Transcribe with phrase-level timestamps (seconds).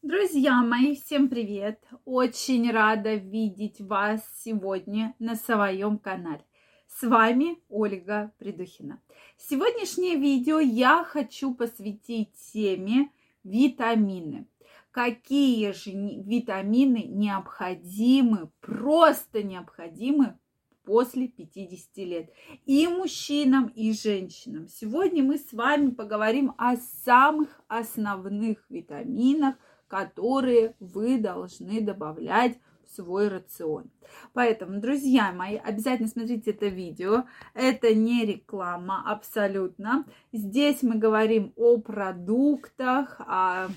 [0.00, 1.82] Друзья мои, всем привет!
[2.04, 6.44] Очень рада видеть вас сегодня на своем канале.
[6.86, 9.02] С вами Ольга Придухина.
[9.36, 13.10] Сегодняшнее видео я хочу посвятить теме
[13.42, 14.46] витамины.
[14.92, 20.38] Какие же витамины необходимы, просто необходимы
[20.84, 22.30] после 50 лет.
[22.66, 24.68] И мужчинам, и женщинам.
[24.68, 29.56] Сегодня мы с вами поговорим о самых основных витаминах,
[29.88, 33.90] которые вы должны добавлять в свой рацион.
[34.32, 37.24] Поэтому, друзья мои, обязательно смотрите это видео.
[37.54, 40.06] Это не реклама абсолютно.
[40.32, 43.68] Здесь мы говорим о продуктах, о...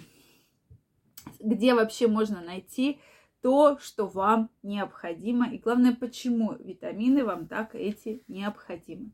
[1.39, 2.99] где вообще можно найти
[3.41, 5.49] то, что вам необходимо.
[5.51, 9.11] И главное, почему витамины вам так эти необходимы.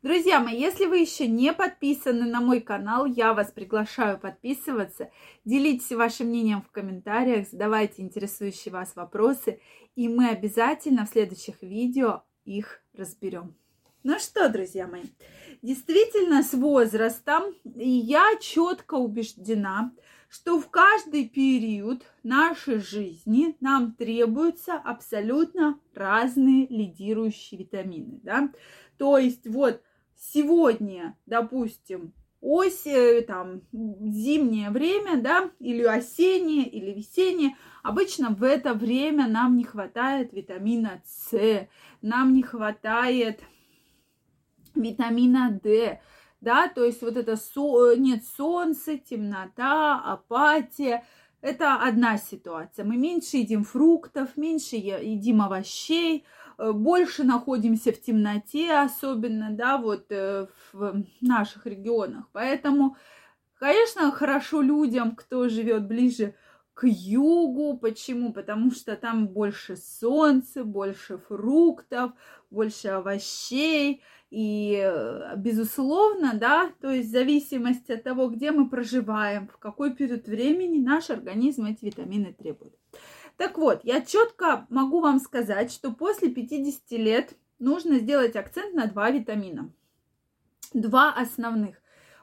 [0.00, 5.10] Друзья мои, если вы еще не подписаны на мой канал, я вас приглашаю подписываться.
[5.44, 9.60] Делитесь вашим мнением в комментариях, задавайте интересующие вас вопросы,
[9.96, 13.56] и мы обязательно в следующих видео их разберем.
[14.04, 15.02] Ну что, друзья мои,
[15.62, 19.90] действительно с возрастом я четко убеждена,
[20.28, 28.48] что в каждый период нашей жизни нам требуются абсолютно разные лидирующие витамины, да.
[28.96, 29.82] То есть вот
[30.18, 39.26] сегодня, допустим, осень, там, зимнее время, да, или осеннее, или весеннее, обычно в это время
[39.28, 41.68] нам не хватает витамина С,
[42.02, 43.40] нам не хватает
[44.74, 46.00] витамина D,
[46.40, 47.94] да, то есть вот это со...
[47.96, 51.04] нет солнца, темнота, апатия,
[51.40, 52.84] это одна ситуация.
[52.84, 56.24] Мы меньше едим фруктов, меньше едим овощей,
[56.58, 62.24] больше находимся в темноте, особенно, да, вот э, в наших регионах.
[62.32, 62.96] Поэтому,
[63.58, 66.34] конечно, хорошо людям, кто живет ближе
[66.74, 67.78] к югу.
[67.78, 68.32] Почему?
[68.32, 72.12] Потому что там больше солнца, больше фруктов,
[72.50, 74.02] больше овощей.
[74.30, 79.94] И, э, безусловно, да, то есть в зависимости от того, где мы проживаем, в какой
[79.94, 82.74] период времени наш организм эти витамины требует.
[83.38, 88.88] Так вот, я четко могу вам сказать, что после 50 лет нужно сделать акцент на
[88.88, 89.72] два витамина.
[90.74, 91.76] Два основных.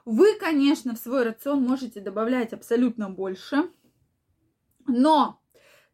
[0.04, 3.70] Вы, конечно, в свой рацион можете добавлять абсолютно больше,
[4.86, 5.40] но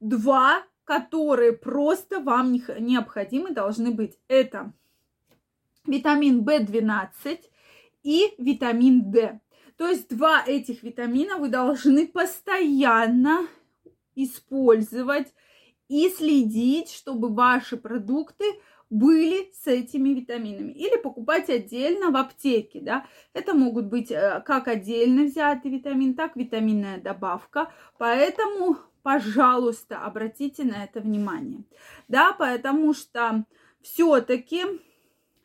[0.01, 4.19] два, которые просто вам необходимы, должны быть.
[4.27, 4.73] Это
[5.87, 7.39] витамин В12
[8.03, 9.41] и витамин D.
[9.77, 13.47] То есть два этих витамина вы должны постоянно
[14.15, 15.33] использовать
[15.89, 18.45] и следить, чтобы ваши продукты
[18.93, 20.73] были с этими витаминами.
[20.73, 23.07] Или покупать отдельно в аптеке, да.
[23.33, 27.73] Это могут быть э, как отдельно взятый витамин, так витаминная добавка.
[27.99, 31.65] Поэтому, пожалуйста, обратите на это внимание.
[32.09, 33.47] Да, потому что
[33.81, 34.65] все-таки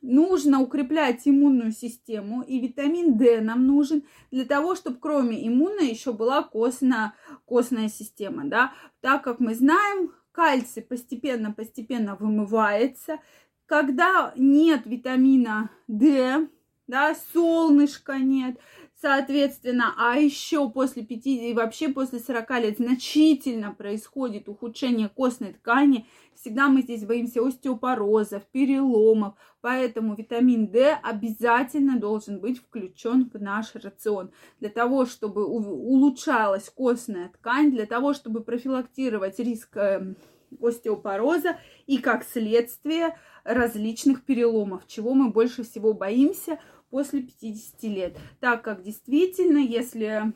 [0.08, 6.14] нужно укреплять иммунную систему, и витамин D нам нужен для того, чтобы кроме иммунной еще
[6.14, 7.14] была костная,
[7.46, 13.20] костная система, да, так как мы знаем, кальций постепенно-постепенно вымывается,
[13.66, 16.48] когда нет витамина D,
[16.88, 18.58] да, солнышка нет,
[19.00, 26.08] Соответственно, а еще после 5 и вообще после 40 лет значительно происходит ухудшение костной ткани.
[26.34, 29.36] Всегда мы здесь боимся остеопорозов, переломов.
[29.62, 34.32] Поэтому витамин D обязательно должен быть включен в наш рацион.
[34.60, 40.16] Для того, чтобы улучшалась костная ткань, для того, чтобы профилактировать риск эм,
[40.60, 46.60] остеопороза и как следствие различных переломов, чего мы больше всего боимся–
[46.90, 48.18] после 50 лет.
[48.40, 50.34] Так как действительно, если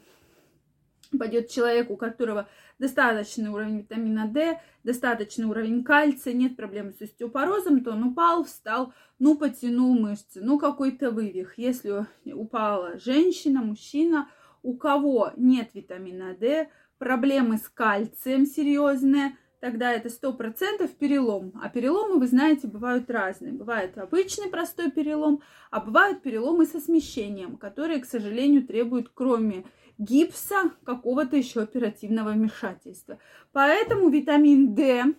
[1.17, 2.47] пойдет человек, у которого
[2.79, 8.94] достаточный уровень витамина D, достаточный уровень кальция, нет проблем с остеопорозом, то он упал, встал,
[9.19, 11.57] ну, потянул мышцы, ну, какой-то вывих.
[11.57, 14.29] Если упала женщина, мужчина,
[14.63, 21.53] у кого нет витамина D, проблемы с кальцием серьезные, тогда это сто процентов перелом.
[21.61, 23.53] А переломы, вы знаете, бывают разные.
[23.53, 29.63] Бывает обычный простой перелом, а бывают переломы со смещением, которые, к сожалению, требуют кроме
[29.97, 33.19] гипса какого-то еще оперативного вмешательства.
[33.52, 35.13] Поэтому витамин D,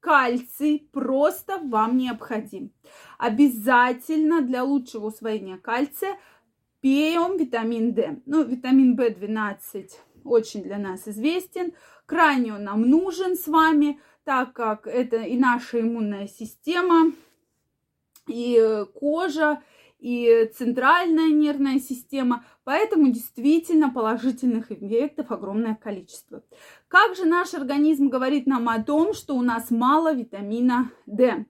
[0.00, 2.72] кальций просто вам необходим.
[3.16, 6.18] Обязательно для лучшего усвоения кальция
[6.80, 8.20] пьем витамин D.
[8.26, 9.88] Ну, витамин В12
[10.24, 11.72] очень для нас известен.
[12.06, 17.12] Крайне он нам нужен с вами, так как это и наша иммунная система,
[18.26, 19.62] и кожа,
[19.98, 26.42] и центральная нервная система, поэтому действительно положительных эффектов огромное количество.
[26.88, 31.46] Как же наш организм говорит нам о том, что у нас мало витамина D?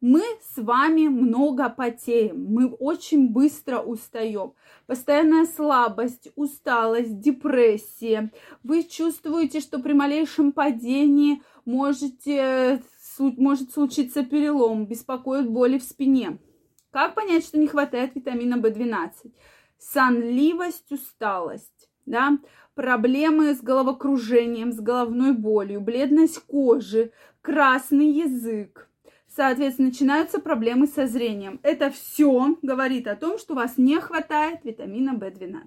[0.00, 0.22] Мы
[0.54, 4.54] с вами много потеем, мы очень быстро устаем.
[4.86, 8.32] Постоянная слабость, усталость, депрессия.
[8.62, 12.82] Вы чувствуете, что при малейшем падении можете,
[13.18, 16.38] может случиться перелом, беспокоит боли в спине.
[16.90, 19.32] Как понять, что не хватает витамина В12?
[19.78, 22.38] Сонливость, усталость, да,
[22.74, 28.89] проблемы с головокружением, с головной болью, бледность кожи, красный язык,
[29.34, 31.60] Соответственно, начинаются проблемы со зрением.
[31.62, 35.60] Это все говорит о том, что у вас не хватает витамина В12.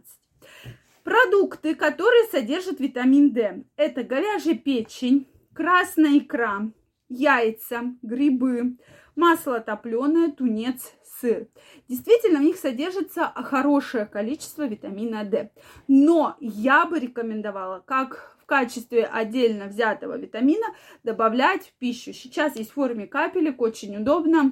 [1.04, 6.72] Продукты, которые содержат витамин D, это говяжья печень, красная икра,
[7.10, 8.78] яйца, грибы,
[9.16, 11.48] масло топленое, тунец, сыр.
[11.88, 15.52] Действительно, в них содержится хорошее количество витамина D.
[15.88, 20.68] Но я бы рекомендовала, как в качестве отдельно взятого витамина
[21.04, 22.12] добавлять в пищу.
[22.14, 24.52] Сейчас есть в форме капелек, очень удобно.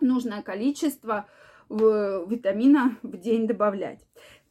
[0.00, 1.28] Нужное количество
[1.70, 4.00] витамина в день добавлять.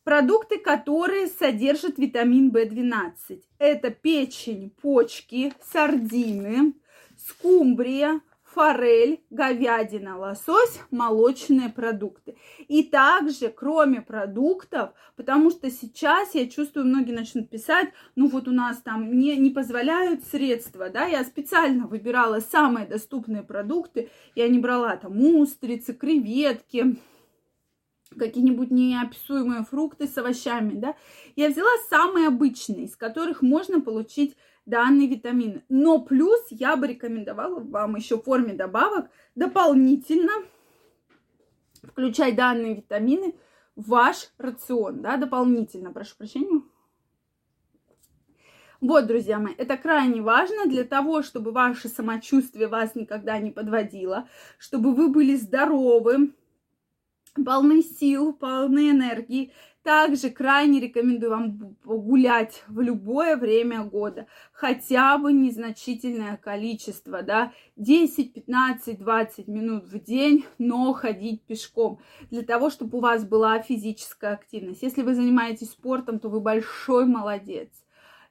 [0.06, 3.44] Продукты, которые содержат витамин В12.
[3.60, 6.74] Это печень, почки, сардины,
[7.18, 8.21] скумбрия,
[8.54, 12.36] форель, говядина, лосось, молочные продукты.
[12.68, 18.52] И также, кроме продуктов, потому что сейчас я чувствую, многие начнут писать, ну вот у
[18.52, 24.60] нас там не, не позволяют средства, да, я специально выбирала самые доступные продукты, я не
[24.60, 26.98] брала там устрицы, креветки,
[28.18, 30.96] какие-нибудь неописуемые фрукты с овощами, да,
[31.36, 35.63] я взяла самые обычные, из которых можно получить данный витамин.
[35.69, 40.31] Но плюс я бы рекомендовала вам еще в форме добавок дополнительно
[41.83, 43.36] включать данные витамины
[43.75, 46.62] в ваш рацион, да, дополнительно, прошу прощения.
[48.80, 54.27] Вот, друзья мои, это крайне важно для того, чтобы ваше самочувствие вас никогда не подводило,
[54.57, 56.33] чтобы вы были здоровы,
[57.45, 59.54] полны сил, полны энергии.
[59.83, 68.33] Также крайне рекомендую вам гулять в любое время года, хотя бы незначительное количество, да, 10,
[68.33, 72.00] 15, 20 минут в день, но ходить пешком,
[72.31, 74.83] для того, чтобы у вас была физическая активность.
[74.83, 77.69] Если вы занимаетесь спортом, то вы большой молодец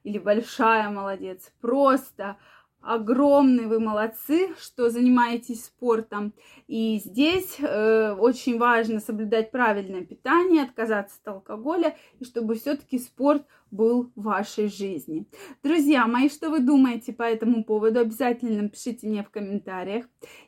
[0.03, 1.51] или большая молодец.
[1.61, 2.37] Просто
[2.83, 6.33] огромные вы молодцы, что занимаетесь спортом.
[6.67, 13.45] И здесь э, очень важно соблюдать правильное питание, отказаться от алкоголя, и чтобы все-таки спорт
[13.71, 15.25] был в вашей жизни.
[15.63, 18.01] Друзья мои, что вы думаете по этому поводу?
[18.01, 20.05] Обязательно пишите мне в комментариях.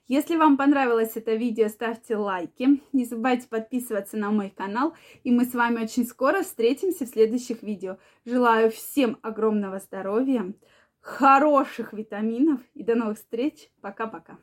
[0.08, 2.82] Если вам понравилось это видео, ставьте лайки.
[2.94, 4.94] Не забывайте подписываться на мой канал.
[5.24, 7.98] И мы с вами очень скоро встретимся в следующих видео.
[8.26, 10.54] Желаю всем огромного здоровья
[11.06, 13.70] хороших витаминов и до новых встреч.
[13.80, 14.40] Пока-пока.